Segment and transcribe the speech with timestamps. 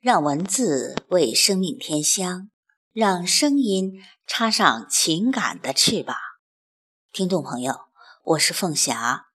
[0.00, 2.48] 让文字为生命添香，
[2.90, 6.16] 让声音插上情感的翅膀。
[7.12, 7.74] 听众朋友，
[8.24, 9.26] 我是凤霞，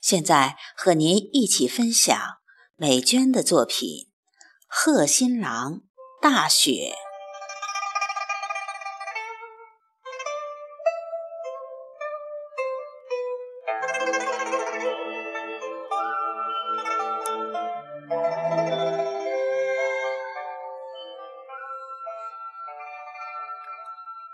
[0.00, 2.18] 现在和您一起分享
[2.74, 3.86] 美娟的作品
[4.66, 5.74] 《贺新郎·
[6.22, 6.94] 大雪》。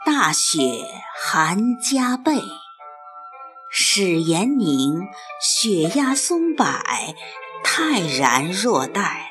[0.05, 0.61] 大雪
[1.17, 2.43] 寒加倍，
[3.71, 5.09] 始炎凝，
[5.41, 6.67] 雪压松柏，
[7.65, 9.31] 泰然若待。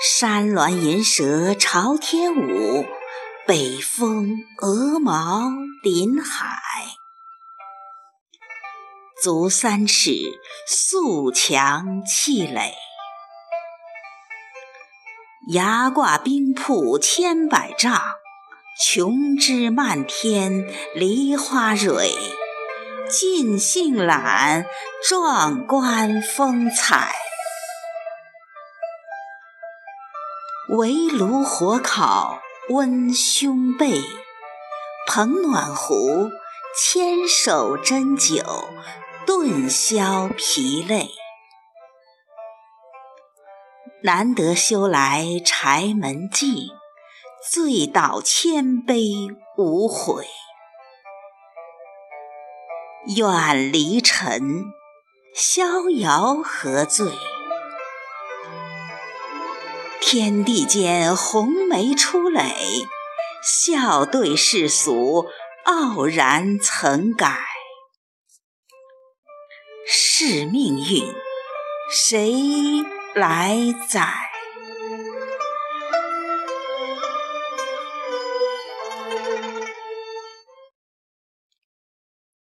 [0.00, 2.86] 山峦银蛇朝天舞，
[3.44, 5.50] 北风鹅毛
[5.82, 6.60] 临海。
[9.20, 10.12] 足三尺，
[10.64, 12.72] 素墙砌垒，
[15.52, 18.00] 崖挂冰瀑千百丈。
[18.80, 22.12] 琼枝漫天梨花蕊，
[23.10, 24.66] 尽兴览
[25.02, 27.12] 壮观风采。
[30.68, 34.00] 围炉火烤温胸背，
[35.08, 36.30] 捧暖壶
[36.76, 38.44] 牵手斟酒
[39.26, 41.10] 顿消疲累。
[44.04, 46.77] 难得修来柴门静。
[47.50, 49.10] 醉倒千杯
[49.56, 50.26] 无悔，
[53.16, 54.64] 远离尘，
[55.34, 57.10] 逍遥何罪？
[59.98, 62.54] 天地间红梅出垒，
[63.42, 65.24] 笑对世俗
[65.64, 67.38] 傲然曾改。
[69.86, 71.14] 是命运，
[71.90, 72.30] 谁
[73.14, 73.56] 来
[73.88, 74.12] 载？